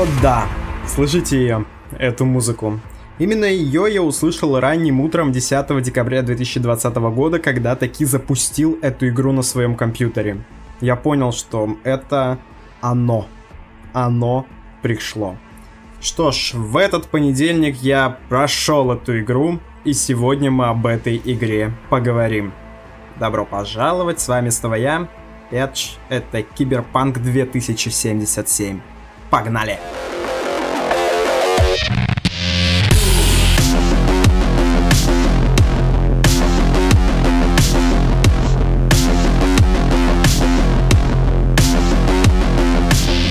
[0.00, 0.48] О да,
[0.86, 1.66] слышите ее,
[1.98, 2.80] эту музыку.
[3.18, 9.32] Именно ее я услышал ранним утром 10 декабря 2020 года, когда таки запустил эту игру
[9.32, 10.42] на своем компьютере.
[10.80, 12.38] Я понял, что это
[12.80, 13.26] оно.
[13.92, 14.46] Оно
[14.80, 15.36] пришло.
[16.00, 21.74] Что ж, в этот понедельник я прошел эту игру, и сегодня мы об этой игре
[21.90, 22.54] поговорим.
[23.18, 25.08] Добро пожаловать, с вами снова я,
[25.50, 28.80] Эдж, это Киберпанк 2077.
[29.30, 29.78] Погнали!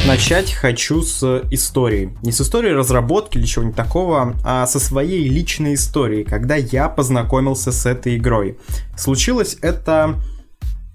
[0.08, 2.18] Начать хочу с истории.
[2.24, 7.72] Не с истории разработки или чего-нибудь такого, а со своей личной истории, когда я познакомился
[7.72, 8.58] с этой игрой.
[8.98, 10.16] Случилось это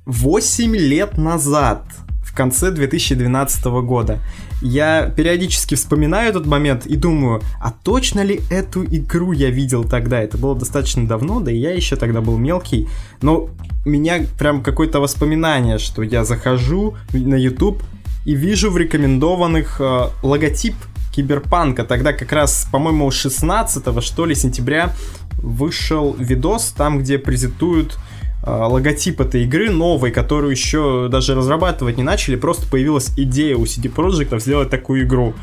[0.06, 1.84] 8 лет назад
[2.24, 4.18] в конце 2012 года.
[4.66, 10.22] Я периодически вспоминаю этот момент и думаю, а точно ли эту игру я видел тогда?
[10.22, 12.88] Это было достаточно давно, да и я еще тогда был мелкий.
[13.20, 13.50] Но
[13.84, 17.82] у меня прям какое-то воспоминание, что я захожу на YouTube
[18.24, 20.76] и вижу в рекомендованных э, логотип
[21.14, 21.84] Киберпанка.
[21.84, 24.94] Тогда как раз, по-моему, 16 что ли сентября
[25.42, 27.98] вышел видос, там, где презентуют
[28.46, 33.92] логотип этой игры новой, которую еще даже разрабатывать не начали, просто появилась идея у CD
[33.92, 35.34] Projekt сделать такую игру.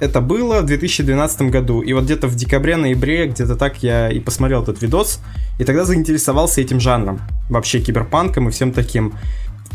[0.00, 4.64] Это было в 2012 году, и вот где-то в декабре-ноябре, где-то так я и посмотрел
[4.64, 5.20] этот видос,
[5.60, 9.14] и тогда заинтересовался этим жанром, вообще киберпанком и всем таким.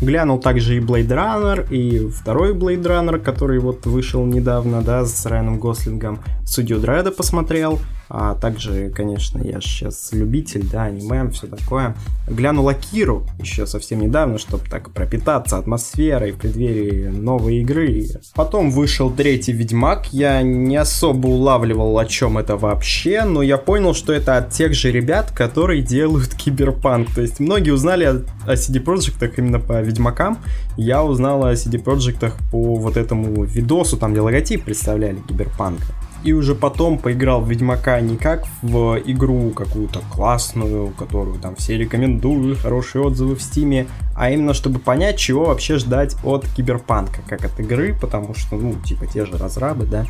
[0.00, 5.24] Глянул также и Blade Runner, и второй Blade Runner, который вот вышел недавно, да, с
[5.24, 6.20] Райаном Гослингом.
[6.44, 11.94] Судью Дреда посмотрел, а также, конечно, я сейчас любитель, да, аниме, все такое.
[12.26, 18.06] Глянул Акиру еще совсем недавно, чтобы так пропитаться атмосферой в преддверии новой игры.
[18.34, 20.12] Потом вышел третий Ведьмак.
[20.12, 24.74] Я не особо улавливал, о чем это вообще, но я понял, что это от тех
[24.74, 27.14] же ребят, которые делают Киберпанк.
[27.14, 30.38] То есть многие узнали о, о CD Projekt именно по Ведьмакам.
[30.76, 35.84] Я узнал о CD Projekt по вот этому видосу, там где логотип представляли Киберпанка
[36.24, 41.76] и уже потом поиграл в Ведьмака не как в игру какую-то классную, которую там все
[41.76, 43.86] рекомендуют, хорошие отзывы в Steam е,
[44.16, 48.74] а именно чтобы понять, чего вообще ждать от Киберпанка, как от игры, потому что, ну,
[48.84, 50.06] типа те же разрабы, да.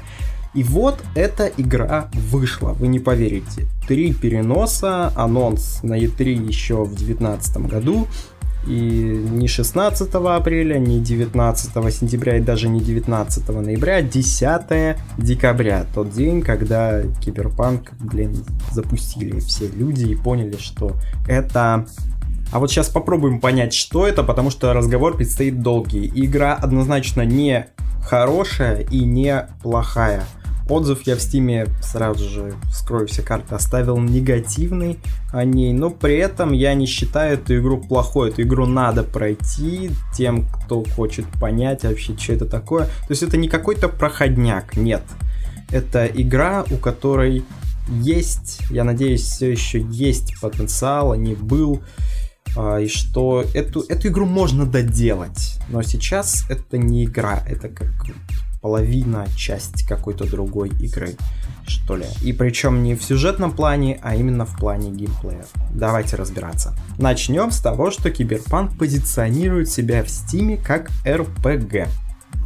[0.55, 3.67] И вот эта игра вышла, вы не поверите.
[3.87, 8.09] Три переноса, анонс на E3 еще в 2019 году,
[8.67, 15.87] и не 16 апреля, не 19 сентября и даже не 19 ноября, а 10 декабря.
[15.95, 20.93] Тот день, когда Киберпанк, блин, запустили все люди и поняли, что
[21.27, 21.87] это...
[22.51, 26.11] А вот сейчас попробуем понять, что это, потому что разговор предстоит долгий.
[26.15, 27.67] Игра однозначно не
[28.03, 30.25] хорошая и не плохая.
[30.69, 34.99] Отзыв я в стиме сразу же, скрою все карты, оставил негативный
[35.33, 38.31] о ней, но при этом я не считаю эту игру плохой.
[38.31, 42.85] Эту игру надо пройти тем, кто хочет понять вообще, что это такое.
[42.85, 45.03] То есть это не какой-то проходняк, нет.
[45.71, 47.45] Это игра, у которой
[47.89, 51.83] есть, я надеюсь, все еще есть потенциал, а не был
[52.57, 55.59] а, и что эту, эту игру можно доделать.
[55.69, 57.89] Но сейчас это не игра, это как
[58.61, 61.17] половина, часть какой-то другой игры,
[61.67, 62.07] что ли.
[62.23, 65.45] И причем не в сюжетном плане, а именно в плане геймплея.
[65.73, 66.75] Давайте разбираться.
[66.99, 71.89] Начнем с того, что Киберпанк позиционирует себя в Стиме как RPG.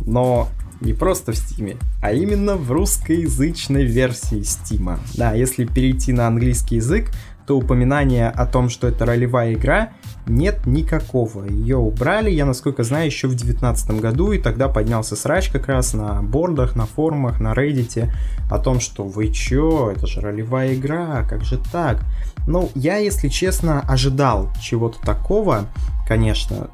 [0.07, 0.49] Но
[0.81, 4.99] не просто в Стиме, а именно в русскоязычной версии Стима.
[5.15, 7.11] Да, если перейти на английский язык,
[7.47, 9.93] то упоминания о том, что это ролевая игра,
[10.27, 11.45] нет никакого.
[11.45, 15.95] Ее убрали, я насколько знаю, еще в 2019 году, и тогда поднялся срач как раз
[15.95, 18.11] на бордах, на форумах, на Reddit
[18.51, 22.01] о том, что вы чё, это же ролевая игра, как же так?
[22.47, 25.67] Ну, я, если честно, ожидал чего-то такого,
[26.07, 26.69] конечно,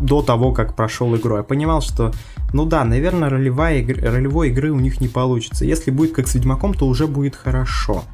[0.00, 1.36] до того, как прошел игру.
[1.36, 2.12] Я понимал, что,
[2.52, 3.98] ну да, наверное, ролевая игр...
[4.02, 5.64] ролевой игры у них не получится.
[5.64, 8.04] Если будет как с Ведьмаком, то уже будет хорошо.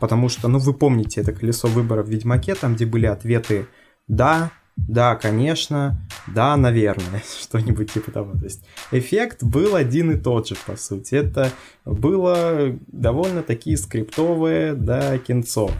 [0.00, 3.66] Потому что, ну вы помните это колесо выбора в Ведьмаке, там где были ответы
[4.08, 8.32] да, да, конечно, да, наверное, что-нибудь типа того.
[8.32, 11.16] То есть эффект был один и тот же, по сути.
[11.16, 11.50] Это
[11.84, 15.70] было довольно-таки скриптовое, да, кинцо.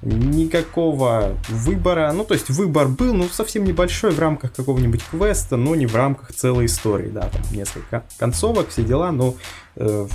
[0.00, 5.74] Никакого выбора, ну то есть выбор был, ну совсем небольшой в рамках какого-нибудь квеста, но
[5.74, 9.34] не в рамках целой истории, да, там несколько концовок, все дела, но
[9.74, 10.06] э,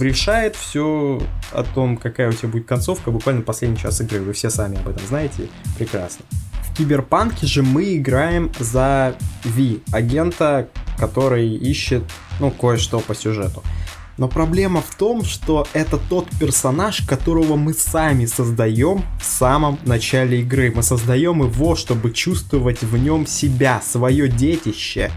[0.00, 1.22] решает все
[1.52, 4.88] о том, какая у тебя будет концовка буквально последний час игры, вы все сами об
[4.88, 5.48] этом знаете
[5.78, 6.24] прекрасно.
[6.70, 10.68] В Киберпанке же мы играем за Ви, агента,
[10.98, 12.04] который ищет,
[12.38, 13.62] ну, кое-что по сюжету.
[14.16, 20.40] Но проблема в том, что это тот персонаж, которого мы сами создаем в самом начале
[20.40, 20.70] игры.
[20.74, 25.10] Мы создаем его, чтобы чувствовать в нем себя, свое детище.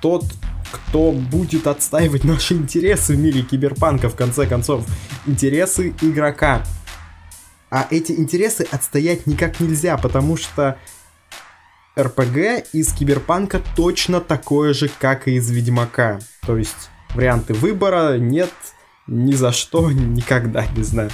[0.00, 0.24] Тот,
[0.70, 4.86] кто будет отстаивать наши интересы в мире киберпанка, в конце концов.
[5.26, 6.62] Интересы игрока.
[7.70, 10.78] А эти интересы отстоять никак нельзя, потому что
[11.98, 16.18] РПГ из Киберпанка точно такое же, как и из Ведьмака.
[16.44, 18.50] То есть варианты выбора нет
[19.06, 21.10] ни за что, никогда, не знаю.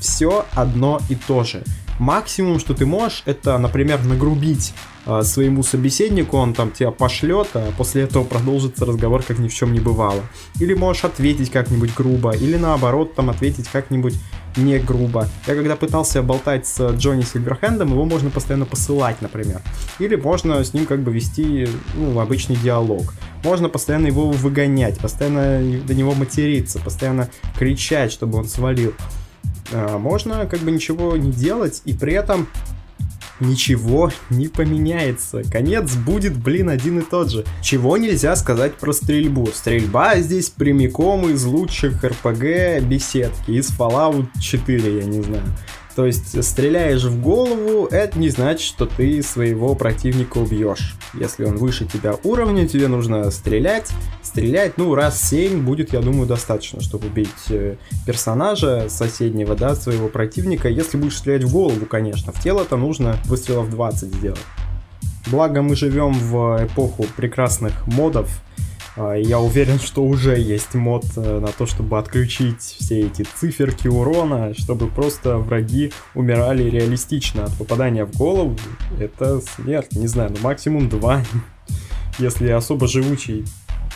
[0.00, 1.62] Все одно и то же.
[1.98, 4.74] Максимум, что ты можешь, это, например, нагрубить
[5.06, 9.54] э, своему собеседнику, он там тебя пошлет, а после этого продолжится разговор, как ни в
[9.54, 10.22] чем не бывало.
[10.60, 14.14] Или можешь ответить как-нибудь грубо, или наоборот, там ответить как-нибудь
[14.56, 15.28] не грубо.
[15.46, 19.60] Я когда пытался болтать с Джонни Сильверхендом, его можно постоянно посылать, например.
[19.98, 23.14] Или можно с ним как бы вести ну, обычный диалог.
[23.44, 28.94] Можно постоянно его выгонять, постоянно до него материться, постоянно кричать, чтобы он свалил.
[29.72, 32.48] А, можно как бы ничего не делать и при этом
[33.40, 35.42] ничего не поменяется.
[35.50, 37.44] Конец будет, блин, один и тот же.
[37.62, 39.48] Чего нельзя сказать про стрельбу?
[39.52, 45.44] Стрельба здесь прямиком из лучших RPG беседки, из Fallout 4, я не знаю.
[45.96, 50.94] То есть стреляешь в голову, это не значит, что ты своего противника убьешь.
[51.14, 53.90] Если он выше тебя уровня, тебе нужно стрелять.
[54.22, 60.08] Стрелять, ну, раз 7 будет, я думаю, достаточно, чтобы убить э, персонажа соседнего, да, своего
[60.08, 60.68] противника.
[60.68, 64.38] Если будешь стрелять в голову, конечно, в тело-то нужно выстрелов 20 сделать.
[65.28, 68.42] Благо мы живем в эпоху прекрасных модов,
[68.96, 74.54] я уверен, что уже есть мод э, на то, чтобы отключить все эти циферки урона,
[74.54, 78.56] чтобы просто враги умирали реалистично от попадания в голову.
[78.98, 81.22] Это смерть, не знаю, ну максимум 2,
[82.18, 83.44] если особо живучий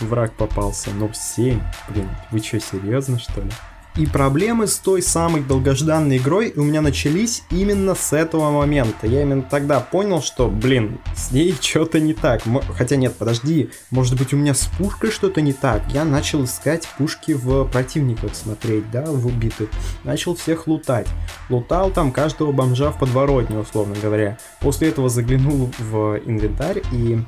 [0.00, 0.90] враг попался.
[0.90, 3.50] Но 7, блин, вы что, серьезно что ли?
[3.96, 9.06] И проблемы с той самой долгожданной игрой у меня начались именно с этого момента.
[9.06, 12.42] Я именно тогда понял, что, блин, с ней что-то не так.
[12.76, 15.82] Хотя нет, подожди, может быть у меня с пушкой что-то не так.
[15.92, 19.68] Я начал искать пушки в противниках смотреть, да, в убитых.
[20.04, 21.08] Начал всех лутать.
[21.48, 24.38] Лутал там каждого бомжа в подворотне, условно говоря.
[24.60, 27.18] После этого заглянул в инвентарь и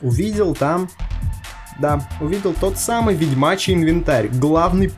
[0.00, 0.88] увидел там
[1.78, 4.28] да, увидел тот самый ведьмачий инвентарь.
[4.28, 4.92] Главный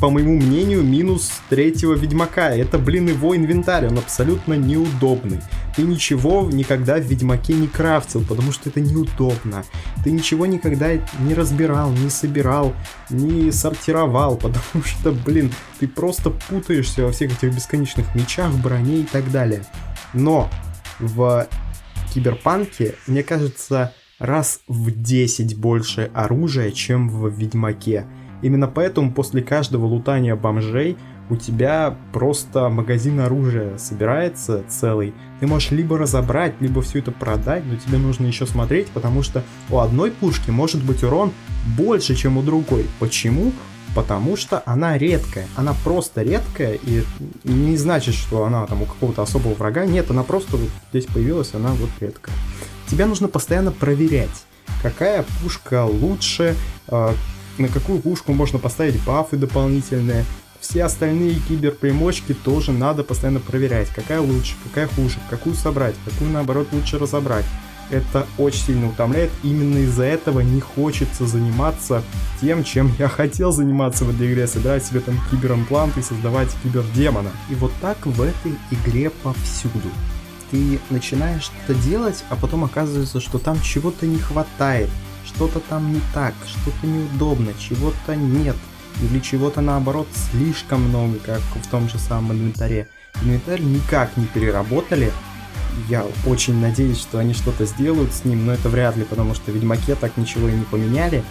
[0.00, 2.54] по моему мнению, минус третьего Ведьмака.
[2.54, 5.40] Это, блин, его инвентарь, он абсолютно неудобный.
[5.74, 9.64] Ты ничего никогда в Ведьмаке не крафтил, потому что это неудобно.
[10.04, 12.74] Ты ничего никогда не разбирал, не собирал,
[13.10, 19.04] не сортировал, потому что, блин, ты просто путаешься во всех этих бесконечных мечах, броне и
[19.04, 19.64] так далее.
[20.12, 20.48] Но
[21.00, 21.48] в
[22.14, 28.06] Киберпанке, мне кажется, раз в 10 больше оружия, чем в Ведьмаке.
[28.42, 30.96] Именно поэтому после каждого лутания бомжей
[31.30, 35.12] у тебя просто магазин оружия собирается целый.
[35.40, 39.42] Ты можешь либо разобрать, либо все это продать, но тебе нужно еще смотреть, потому что
[39.70, 41.32] у одной пушки может быть урон
[41.76, 42.86] больше, чем у другой.
[42.98, 43.52] Почему?
[43.94, 45.46] Потому что она редкая.
[45.56, 47.02] Она просто редкая, и
[47.44, 49.84] не значит, что она там у какого-то особого врага.
[49.84, 52.34] Нет, она просто вот здесь появилась, она вот редкая.
[52.86, 54.44] Тебя нужно постоянно проверять,
[54.82, 56.54] какая пушка лучше,
[56.86, 57.14] а,
[57.58, 60.24] на какую пушку можно поставить бафы дополнительные.
[60.60, 66.68] Все остальные киберпримочки тоже надо постоянно проверять, какая лучше, какая хуже, какую собрать, какую наоборот
[66.72, 67.44] лучше разобрать.
[67.90, 72.02] Это очень сильно утомляет, именно из-за этого не хочется заниматься
[72.40, 77.30] тем, чем я хотел заниматься в этой игре, собирать себе там киберимплант и создавать кибердемона.
[77.48, 79.88] И вот так в этой игре повсюду
[80.50, 84.90] ты начинаешь что-то делать, а потом оказывается, что там чего-то не хватает,
[85.28, 88.56] что-то там не так, что-то неудобно, чего-то нет,
[89.02, 92.88] или чего-то наоборот слишком много, как в том же самом инвентаре.
[93.22, 95.12] Инвентарь никак не переработали,
[95.88, 99.50] я очень надеюсь, что они что-то сделают с ним, но это вряд ли, потому что
[99.50, 101.22] в Ведьмаке так ничего и не поменяли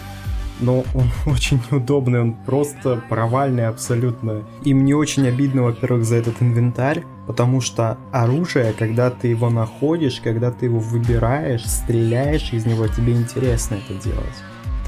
[0.60, 4.44] но он очень неудобный, он просто провальный абсолютно.
[4.64, 10.18] И мне очень обидно, во-первых, за этот инвентарь, потому что оружие, когда ты его находишь,
[10.24, 14.38] когда ты его выбираешь, стреляешь из него, тебе интересно это делать.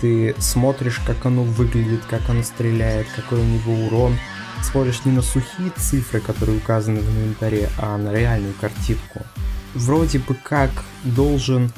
[0.01, 4.17] Ты смотришь, как оно выглядит, как оно стреляет, какой у него урон.
[4.63, 9.21] Смотришь не на сухие цифры, которые указаны в инвентаре, а на реальную картинку.
[9.75, 10.71] Вроде бы как
[11.05, 11.71] должен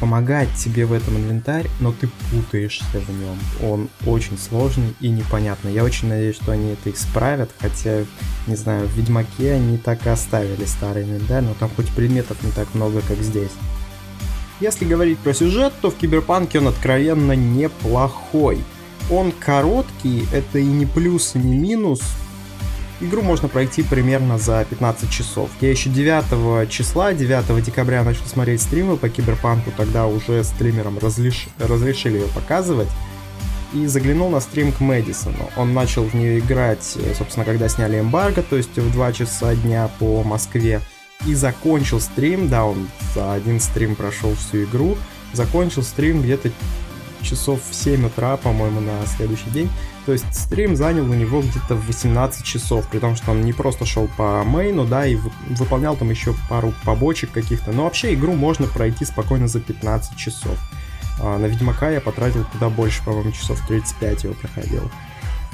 [0.00, 3.38] помогать тебе в этом инвентарь, но ты путаешься в нем.
[3.62, 5.72] Он очень сложный и непонятный.
[5.72, 8.04] Я очень надеюсь, что они это исправят, хотя,
[8.46, 12.50] не знаю, в Ведьмаке они так и оставили старый инвентарь, но там хоть предметов не
[12.50, 13.52] так много, как здесь.
[14.60, 18.58] Если говорить про сюжет, то в Киберпанке он откровенно неплохой.
[19.10, 22.00] он короткий, это и не плюс, и не минус.
[23.04, 25.50] Игру можно пройти примерно за 15 часов.
[25.60, 31.48] Я еще 9 числа, 9 декабря начал смотреть стримы по Киберпанку, тогда уже стримерам разлиш...
[31.58, 32.88] разрешили ее показывать.
[33.74, 35.50] И заглянул на стрим к Мэдисону.
[35.58, 39.54] Он начал в нее играть, э, собственно, когда сняли эмбарго, то есть в 2 часа
[39.54, 40.80] дня по Москве.
[41.26, 44.96] И закончил стрим, да, он за один стрим прошел всю игру.
[45.34, 46.50] Закончил стрим где-то
[47.24, 49.70] часов в 7 утра, по-моему, на следующий день.
[50.06, 53.86] То есть стрим занял у него где-то 18 часов, при том, что он не просто
[53.86, 55.16] шел по мейну, да, и
[55.48, 57.72] выполнял там еще пару побочек каких-то.
[57.72, 60.58] Но вообще игру можно пройти спокойно за 15 часов.
[61.20, 64.90] А, на Ведьмака я потратил куда больше, по-моему, часов 35 его проходил.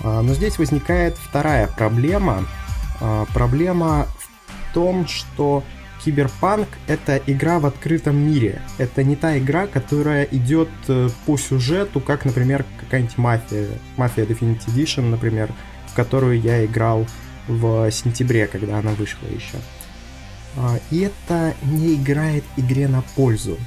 [0.03, 2.45] А, но здесь возникает вторая проблема.
[3.01, 5.63] А, проблема в том, что
[6.05, 8.63] Киберпанк— это игра в открытом мире.
[8.79, 13.69] Это не та игра, которая идет э, по сюжету, как, например, какая-нибудь мафия.
[13.97, 15.51] Мафия Definitive Edition, например,
[15.89, 17.07] в которую я играл
[17.49, 19.59] в сентябре, когда она вышла еще.
[20.57, 23.59] А, и это не играет игре на пользу.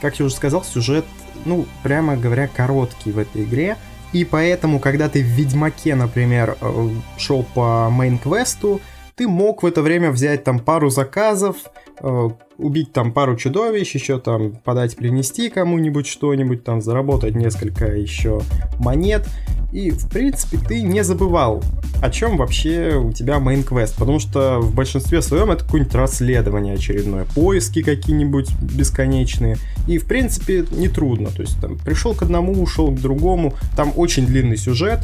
[0.00, 1.04] Как я уже сказал, сюжет,
[1.44, 3.76] ну, прямо говоря, короткий в этой игре.
[4.12, 6.88] И поэтому, когда ты в Ведьмаке, например, э,
[7.18, 8.80] шел по мейн-квесту,
[9.16, 11.56] ты мог в это время взять там пару заказов,
[12.00, 12.28] э,
[12.58, 18.40] убить там пару чудовищ, еще там подать, принести кому-нибудь что-нибудь, там заработать несколько еще
[18.78, 19.26] монет.
[19.72, 21.62] И, в принципе, ты не забывал,
[22.04, 26.74] о чем вообще у тебя main квест, потому что в большинстве своем это какое-нибудь расследование
[26.74, 29.56] очередное, поиски какие-нибудь бесконечные,
[29.88, 34.26] и, в принципе, нетрудно, то есть там пришел к одному, ушел к другому, там очень
[34.26, 35.00] длинный сюжет,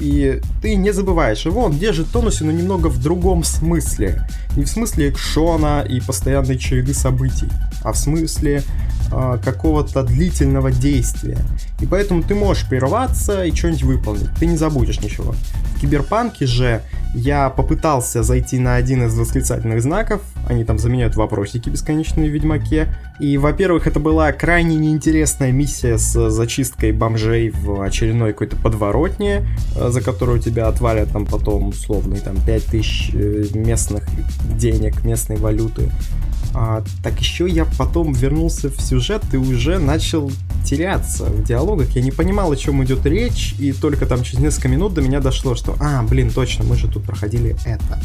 [0.00, 4.26] и ты не забываешь его, он держит тонусе, но немного в другом смысле.
[4.56, 7.48] Не в смысле экшона и постоянной череды событий,
[7.84, 8.64] а в смысле
[9.12, 11.38] э, какого-то длительного действия.
[11.80, 15.34] И поэтому ты можешь прерваться и что-нибудь выполнить, ты не забудешь ничего.
[15.76, 16.82] В Киберпанке же
[17.14, 22.88] я попытался зайти на один из восклицательных знаков, они там заменяют вопросики бесконечные в Ведьмаке,
[23.18, 29.88] и, во-первых, это была крайне неинтересная миссия с зачисткой бомжей в очередной какой-то подворотне, э,
[29.90, 34.06] за которую тебя отвалят там потом условные там 5000 э, местных
[34.56, 35.90] денег, местной валюты.
[36.54, 40.30] А, так еще я потом вернулся в сюжет и уже начал
[40.64, 41.90] теряться в диалогах.
[41.90, 45.20] Я не понимал, о чем идет речь, и только там через несколько минут до меня
[45.20, 48.00] дошло, что, а, блин, точно, мы же тут проходили это.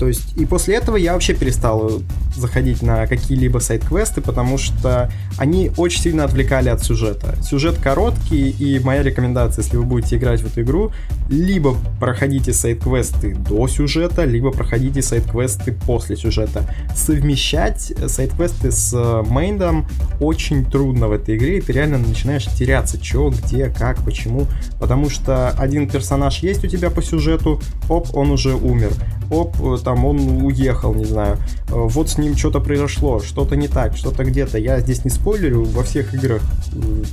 [0.00, 2.00] То есть, и после этого я вообще перестал
[2.34, 7.36] заходить на какие-либо сайт-квесты, потому что они очень сильно отвлекали от сюжета.
[7.42, 10.90] Сюжет короткий, и моя рекомендация, если вы будете играть в эту игру,
[11.28, 16.64] либо проходите сайт-квесты до сюжета, либо проходите сайт-квесты после сюжета.
[16.96, 19.86] Совмещать сайт-квесты с мейндом
[20.18, 24.46] очень трудно в этой игре, и ты реально начинаешь теряться, что, где, как, почему,
[24.78, 28.92] потому что один персонаж есть у тебя по сюжету, оп, он уже умер
[29.30, 34.24] оп, там он уехал, не знаю, вот с ним что-то произошло, что-то не так, что-то
[34.24, 34.58] где-то.
[34.58, 36.42] Я здесь не спойлерю, во всех играх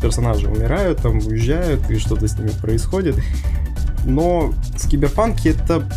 [0.01, 3.15] персонажи умирают, там уезжают, и что-то с ними происходит.
[4.05, 5.87] Но в Киберпанке это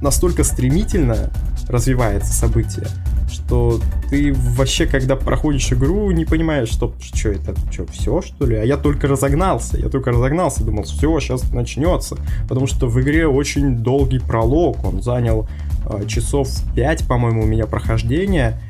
[0.00, 1.30] настолько стремительно
[1.68, 2.86] развивается событие,
[3.28, 3.80] что
[4.10, 8.56] ты вообще, когда проходишь игру, не понимаешь, что, что это, что, все, что ли?
[8.56, 12.16] А я только разогнался, я только разогнался, думал, все, сейчас начнется.
[12.48, 15.48] Потому что в игре очень долгий пролог, он занял
[15.86, 18.60] э, часов 5, по-моему, у меня прохождения.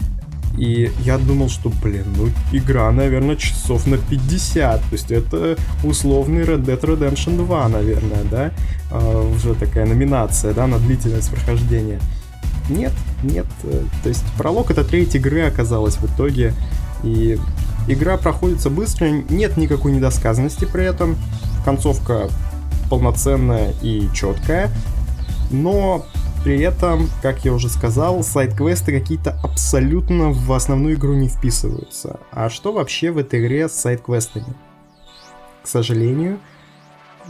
[0.57, 4.81] И я думал, что, блин, ну игра, наверное, часов на 50.
[4.81, 8.51] То есть это условный Red Dead Redemption 2, наверное, да?
[8.91, 12.01] Э, уже такая номинация, да, на длительность прохождения.
[12.69, 13.47] Нет, нет.
[13.65, 16.55] Э, то есть пролог это треть игры оказалось в итоге.
[17.03, 17.39] И
[17.87, 21.17] игра проходится быстро, нет никакой недосказанности при этом.
[21.65, 22.29] Концовка
[22.91, 24.71] полноценная и четкая.
[25.51, 26.05] Но
[26.45, 32.21] при этом, как я уже сказал, сайт-квесты какие-то абсолютно в основную игру не вписываются.
[32.31, 34.55] А что вообще в этой игре с сайт-квестами?
[35.63, 36.39] К сожалению,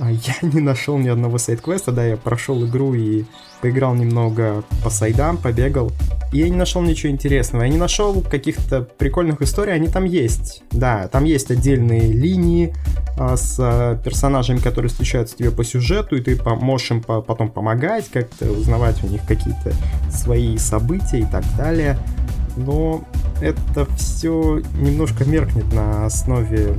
[0.07, 3.25] я не нашел ни одного сайт-квеста, да, я прошел игру и
[3.61, 5.91] поиграл немного по сайдам, побегал.
[6.33, 7.63] И я не нашел ничего интересного.
[7.63, 10.63] Я не нашел каких-то прикольных историй, они там есть.
[10.71, 12.75] Да, там есть отдельные линии
[13.19, 17.51] а, с а, персонажами, которые встречаются тебе по сюжету, и ты можешь им по потом
[17.51, 19.73] помогать, как-то узнавать у них какие-то
[20.11, 21.99] свои события и так далее.
[22.57, 23.05] Но
[23.41, 26.77] это все немножко меркнет на основе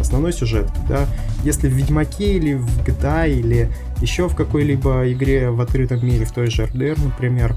[0.00, 1.06] основной сюжет, да,
[1.44, 6.32] если в Ведьмаке или в GTA или еще в какой-либо игре в открытом мире, в
[6.32, 7.56] той же RDR, например,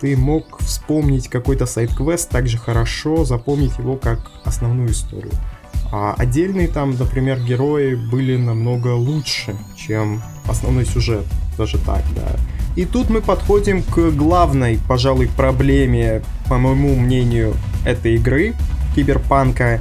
[0.00, 5.32] ты мог вспомнить какой-то сайт-квест так же хорошо, запомнить его как основную историю.
[5.90, 11.24] А отдельные там, например, герои были намного лучше, чем основной сюжет.
[11.56, 12.36] Даже так, да.
[12.76, 17.54] И тут мы подходим к главной, пожалуй, проблеме, по моему мнению,
[17.84, 18.54] этой игры,
[18.94, 19.80] киберпанка.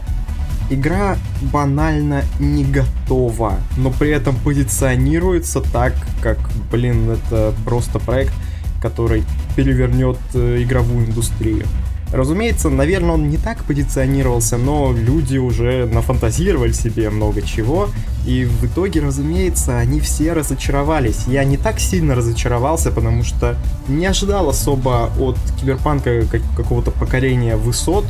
[0.69, 6.37] Игра банально не готова, но при этом позиционируется так, как,
[6.71, 8.33] блин, это просто проект,
[8.81, 9.23] который
[9.55, 11.65] перевернет э, игровую индустрию.
[12.11, 17.89] Разумеется, наверное, он не так позиционировался, но люди уже нафантазировали себе много чего,
[18.25, 21.25] и в итоге, разумеется, они все разочаровались.
[21.27, 23.57] Я не так сильно разочаровался, потому что
[23.89, 26.23] не ожидал особо от Киберпанка
[26.55, 28.05] какого-то покорения высот,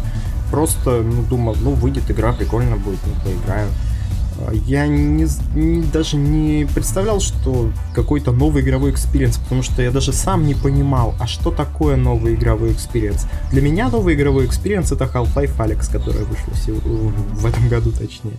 [0.51, 3.67] просто ну, думал, ну выйдет игра, прикольно будет, ну поиграю.
[4.65, 10.13] Я не, не, даже не представлял, что какой-то новый игровой experience, потому что я даже
[10.13, 13.25] сам не понимал, а что такое новый игровой experience.
[13.51, 16.53] Для меня новый игровой experience это Half-Life Alyx, которая вышла
[17.33, 18.37] в этом году точнее.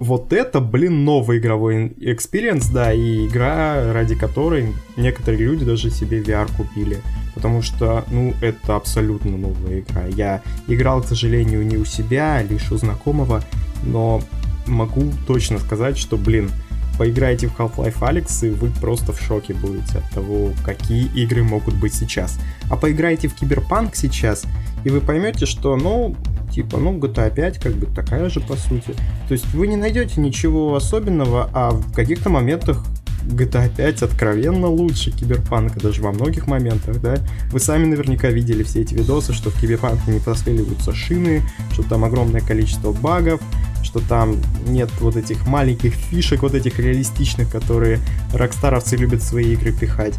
[0.00, 6.22] Вот это, блин, новый игровой experience, да, и игра, ради которой некоторые люди даже себе
[6.22, 7.02] VR купили.
[7.34, 10.06] Потому что, ну, это абсолютно новая игра.
[10.06, 13.42] Я играл, к сожалению, не у себя, а лишь у знакомого,
[13.84, 14.22] но
[14.66, 16.50] могу точно сказать, что, блин,
[16.96, 21.74] поиграете в Half-Life Alyx, и вы просто в шоке будете от того, какие игры могут
[21.74, 22.38] быть сейчас.
[22.70, 24.44] А поиграете в Киберпанк сейчас,
[24.84, 26.16] и вы поймете, что, ну,
[26.50, 28.94] типа, ну, GTA 5 как бы такая же по сути.
[29.28, 32.84] То есть вы не найдете ничего особенного, а в каких-то моментах
[33.24, 37.16] GTA 5 откровенно лучше Киберпанка, даже во многих моментах, да.
[37.52, 41.42] Вы сами наверняка видели все эти видосы, что в Киберпанке не простреливаются шины,
[41.72, 43.40] что там огромное количество багов,
[43.82, 47.98] что там нет вот этих маленьких фишек, вот этих реалистичных, которые
[48.32, 50.14] рокстаровцы любят в свои игры пихать.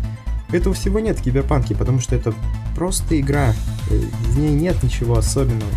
[0.51, 2.33] Этого всего нет в Киберпанке, потому что это
[2.75, 3.53] просто игра,
[3.89, 5.71] в ней нет ничего особенного.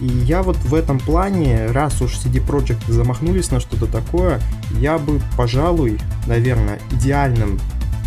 [0.00, 4.40] И я вот в этом плане, раз уж CD Projekt замахнулись на что-то такое,
[4.78, 7.58] я бы, пожалуй, наверное, идеальным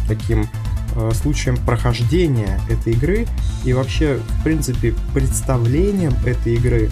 [0.07, 0.47] таким
[0.95, 3.27] э, случаем прохождения этой игры
[3.65, 6.89] и вообще, в принципе, представлением этой игры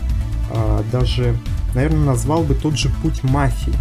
[0.52, 1.36] э, даже,
[1.74, 3.74] наверное, назвал бы тот же путь мафии.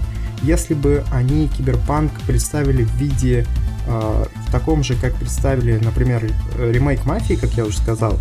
[0.42, 3.44] Если бы они киберпанк представили в виде
[3.88, 8.16] э, в таком же, как представили, например, ремейк мафии, как я уже сказал,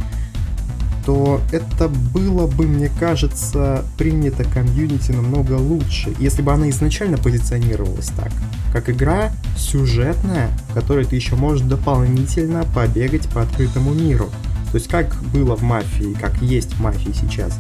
[1.07, 8.07] то это было бы, мне кажется, принято комьюнити намного лучше, если бы она изначально позиционировалась
[8.07, 8.29] так.
[8.73, 14.29] Как игра сюжетная, в которой ты еще можешь дополнительно побегать по открытому миру.
[14.73, 17.57] То есть как было в мафии, как есть в мафии сейчас.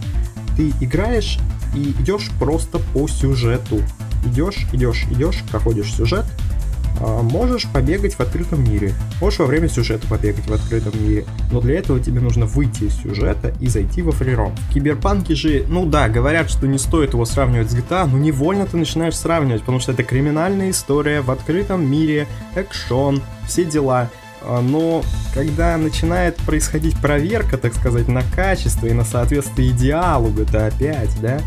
[0.57, 1.39] Ты играешь
[1.73, 3.79] и идешь просто по сюжету.
[4.25, 6.25] Идешь, идешь, идешь, проходишь сюжет,
[6.99, 8.93] можешь побегать в открытом мире.
[9.21, 11.25] Можешь во время сюжета побегать в открытом мире.
[11.51, 14.55] Но для этого тебе нужно выйти из сюжета и зайти во фриром.
[14.69, 18.65] В Киберпанке же, ну да, говорят, что не стоит его сравнивать с GTA, но невольно
[18.65, 24.09] ты начинаешь сравнивать, потому что это криминальная история в открытом мире, экшон, все дела.
[24.41, 30.73] А, но когда начинает происходить проверка, так сказать, на качество и на соответствие идеалу GTA
[30.77, 31.39] 5, да,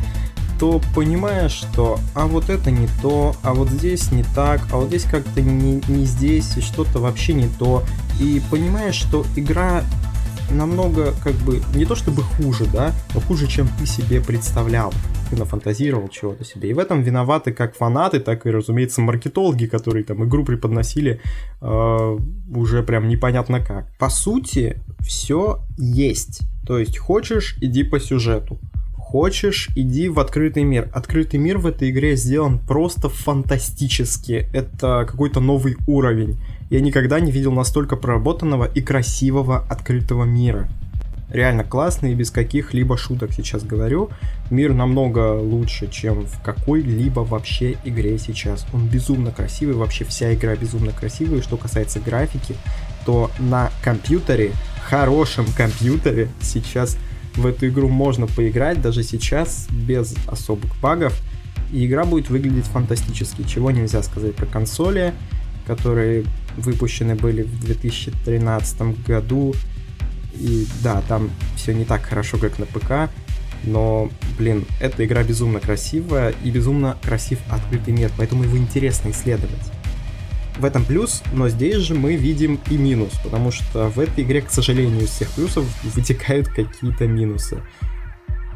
[0.61, 4.89] то понимаешь, что а вот это не то, а вот здесь не так, а вот
[4.89, 7.83] здесь как-то не, не здесь, и что-то вообще не то.
[8.21, 9.83] И понимаешь, что игра
[10.51, 14.93] намного как бы не то чтобы хуже, да, но хуже, чем ты себе представлял.
[15.31, 16.69] Ты нафантазировал чего-то себе.
[16.69, 21.23] И в этом виноваты как фанаты, так и, разумеется, маркетологи, которые там игру преподносили
[21.63, 22.19] э,
[22.55, 23.87] уже прям непонятно как.
[23.97, 26.41] По сути, все есть.
[26.67, 28.59] То есть хочешь, иди по сюжету.
[29.11, 30.89] Хочешь, иди в открытый мир.
[30.93, 34.47] Открытый мир в этой игре сделан просто фантастически.
[34.53, 36.39] Это какой-то новый уровень.
[36.71, 40.69] Я никогда не видел настолько проработанного и красивого открытого мира.
[41.29, 44.11] Реально классный и без каких-либо шуток сейчас говорю.
[44.49, 48.65] Мир намного лучше, чем в какой-либо вообще игре сейчас.
[48.73, 51.39] Он безумно красивый, вообще вся игра безумно красивая.
[51.39, 52.55] И что касается графики,
[53.05, 54.53] то на компьютере,
[54.85, 56.97] хорошем компьютере сейчас
[57.37, 61.21] в эту игру можно поиграть даже сейчас без особых багов.
[61.73, 65.15] И игра будет выглядеть фантастически, чего нельзя сказать про консоли,
[65.67, 66.25] которые
[66.57, 69.55] выпущены были в 2013 году.
[70.35, 73.11] И да, там все не так хорошо, как на ПК,
[73.65, 79.73] но, блин, эта игра безумно красивая и безумно красив открытый мир, поэтому его интересно исследовать.
[80.61, 84.43] В этом плюс, но здесь же мы видим и минус, потому что в этой игре,
[84.43, 87.63] к сожалению, из всех плюсов вытекают какие-то минусы.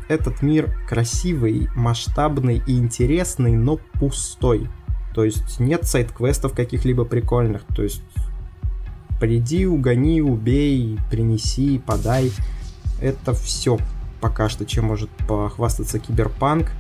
[0.07, 4.69] Этот мир красивый, масштабный и интересный, но пустой.
[5.15, 7.63] То есть нет сайт-квестов каких-либо прикольных.
[7.75, 8.03] То есть
[9.19, 12.33] приди, угони, убей, принеси, подай.
[13.01, 13.79] Это все
[14.21, 16.71] пока что, чем может похвастаться Киберпанк.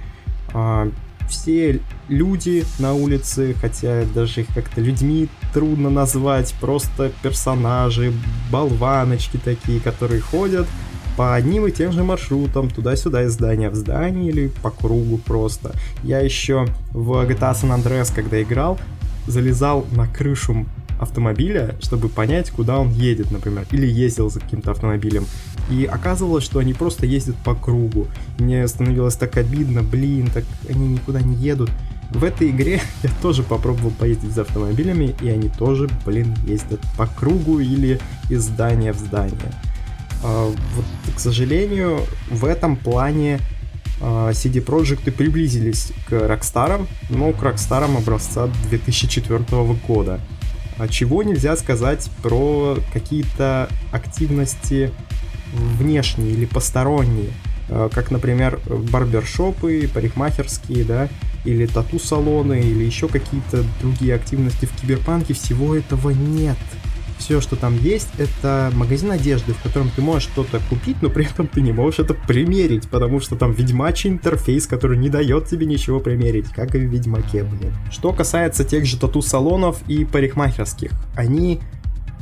[1.28, 8.12] Все люди на улице, хотя даже их как-то людьми трудно назвать, просто персонажи,
[8.50, 10.66] болваночки такие, которые ходят
[11.16, 15.72] по одним и тем же маршрутам, туда-сюда из здания в здание или по кругу просто.
[16.02, 18.78] Я еще в GTA San Andreas, когда играл,
[19.26, 20.66] залезал на крышу
[21.04, 25.26] автомобиля, чтобы понять, куда он едет, например, или ездил за каким-то автомобилем.
[25.70, 28.08] И оказывалось, что они просто ездят по кругу.
[28.38, 31.70] Мне становилось так обидно, блин, так они никуда не едут.
[32.10, 37.06] В этой игре я тоже попробовал поездить за автомобилями, и они тоже, блин, ездят по
[37.06, 39.52] кругу или из здания в здание.
[40.22, 43.40] А, вот, к сожалению, в этом плане
[44.00, 49.44] а, CD Projekt приблизились к Rockstar, но к Rockstar образца 2004
[49.86, 50.20] года.
[50.78, 54.90] А чего нельзя сказать про какие-то активности
[55.52, 57.30] внешние или посторонние,
[57.68, 61.08] а, как, например, барбершопы, парикмахерские, да,
[61.44, 66.58] или тату-салоны, или еще какие-то другие активности в киберпанке, всего этого нет.
[67.18, 71.24] Все, что там есть, это магазин одежды, в котором ты можешь что-то купить, но при
[71.24, 75.66] этом ты не можешь это примерить, потому что там ведьмачий интерфейс, который не дает тебе
[75.66, 77.72] ничего примерить, как и в Ведьмаке, блин.
[77.90, 81.60] Что касается тех же тату-салонов и парикмахерских, они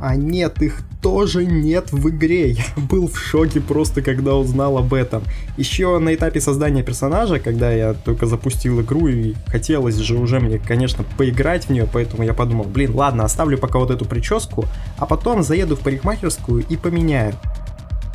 [0.02, 2.50] а нет, их тоже нет в игре.
[2.50, 5.22] Я был в шоке просто, когда узнал об этом.
[5.56, 10.58] Еще на этапе создания персонажа, когда я только запустил игру и хотелось же уже мне,
[10.58, 14.64] конечно, поиграть в нее, поэтому я подумал, блин, ладно, оставлю пока вот эту прическу,
[14.98, 17.34] а потом заеду в парикмахерскую и поменяю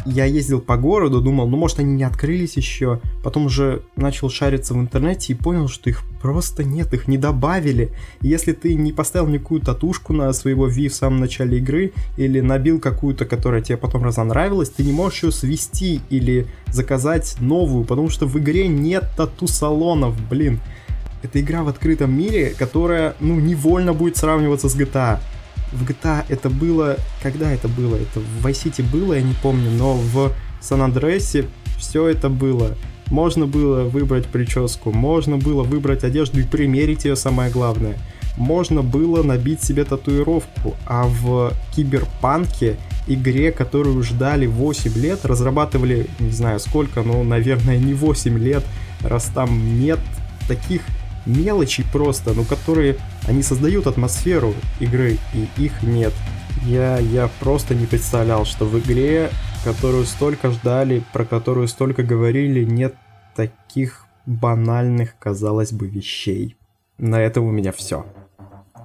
[0.07, 2.99] я ездил по городу, думал, ну может они не открылись еще.
[3.23, 7.91] Потом уже начал шариться в интернете и понял, что их просто нет, их не добавили.
[8.21, 12.79] Если ты не поставил никакую татушку на своего Ви в самом начале игры, или набил
[12.79, 18.25] какую-то, которая тебе потом разонравилась, ты не можешь ее свести или заказать новую, потому что
[18.25, 20.59] в игре нет тату-салонов, блин.
[21.23, 25.19] Это игра в открытом мире, которая, ну, невольно будет сравниваться с GTA
[25.71, 26.97] в GTA это было...
[27.21, 27.95] Когда это было?
[27.95, 32.75] Это в Vice City было, я не помню, но в Сан-Андреасе все это было.
[33.07, 37.97] Можно было выбрать прическу, можно было выбрать одежду и примерить ее, самое главное.
[38.35, 42.77] Можно было набить себе татуировку, а в Киберпанке,
[43.07, 48.63] игре, которую ждали 8 лет, разрабатывали, не знаю сколько, но, наверное, не 8 лет,
[49.01, 49.99] раз там нет
[50.47, 50.81] таких
[51.27, 56.13] мелочи просто, но которые они создают атмосферу игры, и их нет.
[56.63, 59.29] Я, я просто не представлял, что в игре,
[59.63, 62.95] которую столько ждали, про которую столько говорили, нет
[63.35, 66.57] таких банальных, казалось бы, вещей.
[66.97, 68.05] На этом у меня все.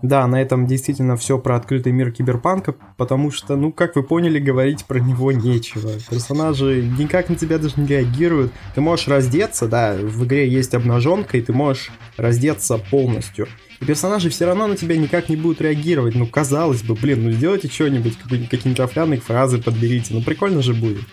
[0.03, 4.41] Да, на этом действительно все про открытый мир киберпанка, потому что, ну, как вы поняли,
[4.41, 5.93] говорить про него нечего.
[6.11, 8.53] Персонажи никак на тебя даже не реагируют.
[8.75, 13.47] Ты можешь раздеться, да, в игре есть обнаженка, и ты можешь раздеться полностью.
[13.81, 16.17] И персонажи все равно на тебя никак не будут реагировать.
[16.17, 21.05] Ну, казалось бы, блин, ну сделайте что-нибудь, какие-нибудь офляные фразы подберите, ну прикольно же будет.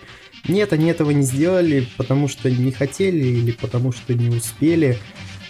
[0.48, 4.98] Нет, они этого не сделали, потому что не хотели или потому что не успели.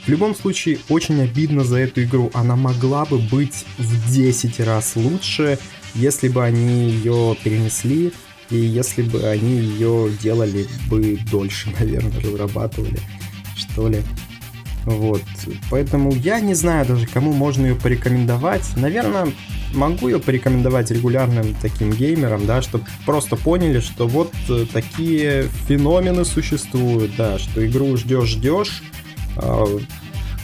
[0.04, 2.30] В любом случае, очень обидно за эту игру.
[2.34, 5.58] Она могла бы быть в 10 раз лучше,
[5.94, 8.12] если бы они ее перенесли,
[8.50, 12.98] и если бы они ее делали бы дольше, наверное, разрабатывали,
[13.56, 14.02] что ли.
[14.86, 15.22] Вот,
[15.70, 18.64] поэтому я не знаю даже, кому можно ее порекомендовать.
[18.76, 19.28] Наверное,
[19.74, 26.24] могу ее порекомендовать регулярным таким геймерам, да, чтобы просто поняли, что вот э, такие феномены
[26.24, 28.82] существуют, да, что игру ждешь-ждешь,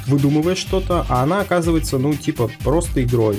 [0.07, 3.39] выдумываешь что-то, а она оказывается, ну, типа, просто игрой.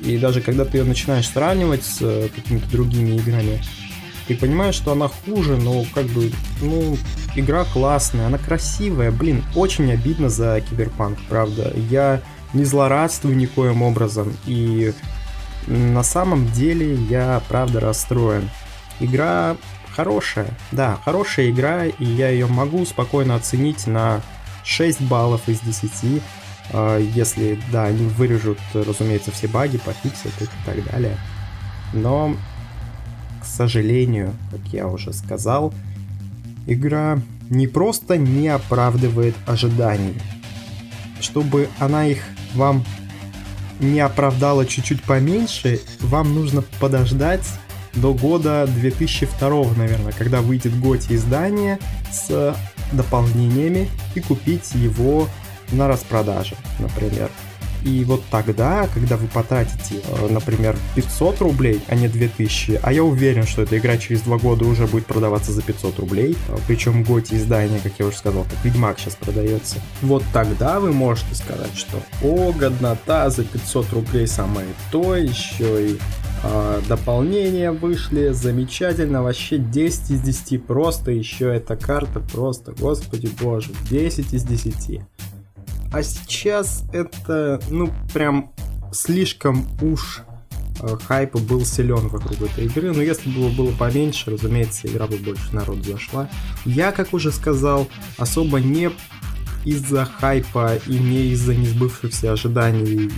[0.00, 3.62] И даже когда ты ее начинаешь сравнивать с э, какими-то другими играми,
[4.26, 6.30] ты понимаешь, что она хуже, но как бы,
[6.60, 6.96] ну,
[7.36, 11.72] игра классная, она красивая, блин, очень обидно за Киберпанк, правда.
[11.90, 12.20] Я
[12.52, 14.92] не злорадствую никоим образом, и
[15.66, 18.48] на самом деле я, правда, расстроен.
[19.00, 19.56] Игра
[19.94, 24.22] хорошая, да, хорошая игра, и я ее могу спокойно оценить на
[24.64, 26.22] 6 баллов из 10.
[26.72, 31.16] А, если, да, они вырежут, разумеется, все баги, пофиксят и так далее.
[31.92, 32.36] Но,
[33.42, 35.72] к сожалению, как я уже сказал,
[36.66, 40.14] игра не просто не оправдывает ожиданий.
[41.20, 42.22] Чтобы она их
[42.54, 42.84] вам
[43.80, 47.46] не оправдала чуть-чуть поменьше, вам нужно подождать
[47.94, 51.78] до года 2002, наверное, когда выйдет Готи издание
[52.10, 52.56] с
[52.96, 55.28] дополнениями и купить его
[55.72, 57.30] на распродаже, например.
[57.84, 63.04] И вот тогда, когда вы потратите, э, например, 500 рублей, а не 2000, а я
[63.04, 67.02] уверен, что эта игра через два года уже будет продаваться за 500 рублей, э, причем
[67.02, 71.76] готи издания, как я уже сказал, как Ведьмак сейчас продается, вот тогда вы можете сказать,
[71.76, 75.98] что о, годнота за 500 рублей самое то, еще и
[76.88, 84.32] дополнения вышли, замечательно, вообще 10 из 10, просто еще эта карта, просто, господи боже, 10
[84.34, 85.00] из 10.
[85.92, 88.52] А сейчас это, ну, прям
[88.92, 90.22] слишком уж
[90.80, 92.92] э, хайпа был силен вокруг этой игры.
[92.92, 96.28] Но если бы его было поменьше, разумеется, игра бы больше народ зашла.
[96.64, 98.90] Я, как уже сказал, особо не
[99.64, 103.10] из-за хайпа и не из-за несбывшихся ожиданий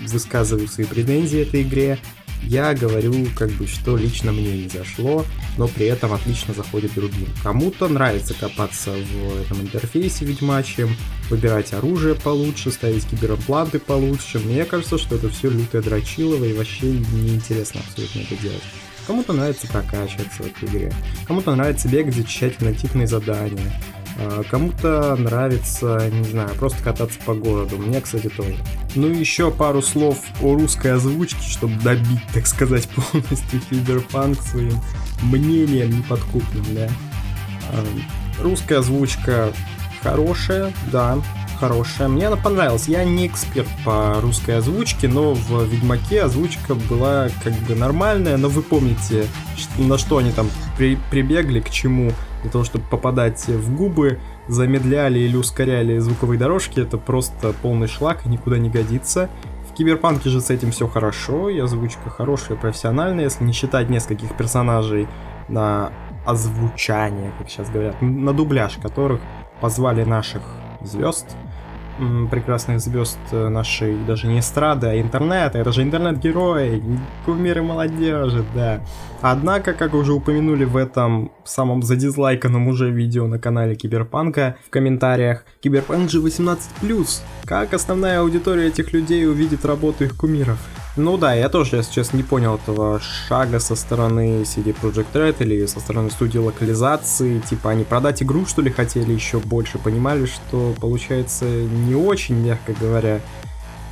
[0.00, 1.98] высказываю свои претензии этой игре.
[2.42, 5.24] Я говорю, как бы, что лично мне не зашло,
[5.56, 7.28] но при этом отлично заходит другим.
[7.42, 10.96] Кому-то нравится копаться в этом интерфейсе ведьмачьем,
[11.30, 14.38] выбирать оружие получше, ставить киберимпланты получше.
[14.38, 18.62] Мне кажется, что это все лютое дрочилово и вообще неинтересно абсолютно это делать.
[19.06, 20.92] Кому-то нравится прокачиваться в этой игре,
[21.26, 23.72] кому-то нравится бегать за тщательно типные задания,
[24.50, 27.78] кому-то нравится, не знаю, просто кататься по городу.
[27.78, 28.56] Мне, кстати, тоже.
[28.94, 34.80] Ну и еще пару слов о русской озвучке, чтобы добить, так сказать, полностью Киберпанк своим
[35.22, 36.88] мнением неподкупным, да.
[37.70, 39.52] А, русская озвучка
[40.02, 41.18] хорошая, да,
[41.58, 42.08] хорошая.
[42.08, 42.88] Мне она понравилась.
[42.88, 48.48] Я не эксперт по русской озвучке, но в Ведьмаке озвучка была как бы нормальная, но
[48.48, 49.26] вы помните,
[49.78, 55.20] на что они там при прибегли, к чему для того, чтобы попадать в губы, замедляли
[55.20, 59.30] или ускоряли звуковые дорожки, это просто полный шлак никуда не годится.
[59.70, 64.36] В Киберпанке же с этим все хорошо, и озвучка хорошая, профессиональная, если не считать нескольких
[64.36, 65.08] персонажей
[65.48, 65.92] на
[66.26, 69.20] озвучание, как сейчас говорят, на дубляж которых
[69.60, 70.42] позвали наших
[70.82, 71.26] звезд,
[72.30, 75.58] прекрасных звезд э, нашей даже не эстрады, а интернета.
[75.58, 76.82] Это же интернет-герои,
[77.24, 78.80] кумиры молодежи, да.
[79.20, 85.44] Однако, как уже упомянули в этом самом задизлайканном уже видео на канале Киберпанка в комментариях,
[85.60, 86.58] Киберпанк же 18+.
[87.44, 90.58] Как основная аудитория этих людей увидит работу их кумиров?
[90.94, 95.36] Ну да, я тоже, если честно, не понял этого шага со стороны CD Projekt Red
[95.38, 97.38] или со стороны студии локализации.
[97.38, 99.78] Типа они продать игру, что ли, хотели еще больше.
[99.78, 103.20] Понимали, что получается не очень, мягко говоря.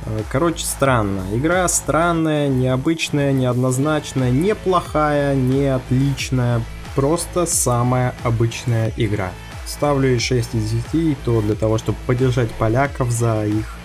[0.05, 1.23] Э, короче, странно.
[1.33, 6.61] Игра странная, необычная, неоднозначная, неплохая, не отличная.
[6.95, 9.31] Просто самая обычная игра.
[9.65, 13.80] Ставлю ей 6 из 10, и то для того, чтобы поддержать поляков за их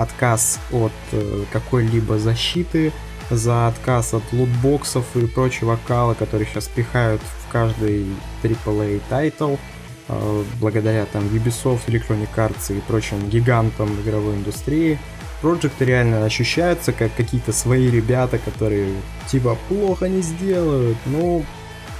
[0.00, 2.92] отказ от э, какой-либо защиты,
[3.30, 8.06] за отказ от лутбоксов и прочего кала, который сейчас пихают в каждый
[8.42, 9.56] AAA title,
[10.08, 14.98] э, благодаря там Ubisoft, Electronic Arts и прочим гигантам игровой индустрии.
[15.42, 18.92] Проекты реально ощущаются как какие-то свои ребята, которые
[19.26, 20.98] типа плохо не сделают.
[21.06, 21.44] Ну,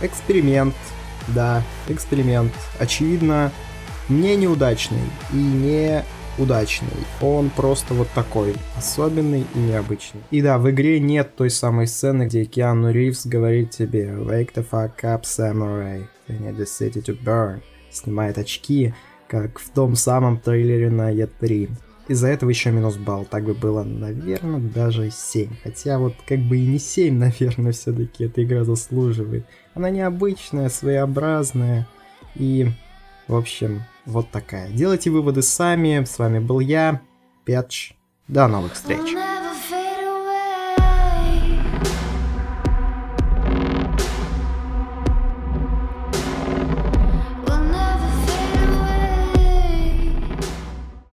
[0.02, 0.74] эксперимент,
[1.28, 2.52] да, эксперимент.
[2.78, 3.50] Очевидно,
[4.10, 4.98] не неудачный
[5.32, 6.04] и не
[6.38, 6.88] удачный.
[7.20, 10.20] Он просто вот такой, особенный и необычный.
[10.30, 14.66] И да, в игре нет той самой сцены, где Киану Ривз говорит тебе «Wake the
[14.68, 18.94] fuck up, samurai, I need the city to burn», снимает очки,
[19.28, 21.70] как в том самом трейлере на E3.
[22.08, 23.24] Из-за этого еще минус балл.
[23.24, 25.48] Так бы было, наверное, даже 7.
[25.62, 29.46] Хотя вот как бы и не 7, наверное, все-таки эта игра заслуживает.
[29.74, 31.86] Она необычная, своеобразная.
[32.34, 32.68] И,
[33.28, 34.70] в общем, вот такая.
[34.70, 36.04] Делайте выводы сами.
[36.04, 37.00] С вами был я,
[37.44, 37.94] Петч.
[38.28, 39.29] До новых встреч.